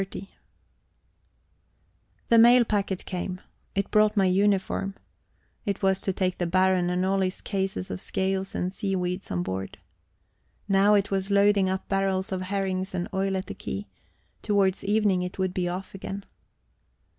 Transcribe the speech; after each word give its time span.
XXX 0.01 0.29
The 2.29 2.39
mail 2.39 2.65
packet 2.65 3.05
came; 3.05 3.39
it 3.75 3.91
brought 3.91 4.17
my 4.17 4.25
uniform; 4.25 4.95
it 5.63 5.83
was 5.83 6.01
to 6.01 6.11
take 6.11 6.39
the 6.39 6.47
Baron 6.47 6.89
and 6.89 7.05
all 7.05 7.19
his 7.19 7.39
cases 7.39 7.91
of 7.91 8.01
scales 8.01 8.55
and 8.55 8.73
seaweeds 8.73 9.29
on 9.29 9.43
board. 9.43 9.77
Now 10.67 10.95
it 10.95 11.11
was 11.11 11.29
loading 11.29 11.69
up 11.69 11.87
barrels 11.87 12.31
of 12.31 12.41
herrings 12.41 12.95
and 12.95 13.09
oil 13.13 13.37
at 13.37 13.45
the 13.45 13.53
quay; 13.53 13.89
towards 14.41 14.83
evening 14.83 15.21
it 15.21 15.37
would 15.37 15.53
be 15.53 15.69
off 15.69 15.93
again. 15.93 16.25